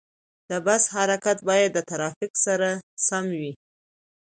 [0.49, 2.69] د بس حرکت باید د ترافیک سره
[3.07, 3.53] سم وي.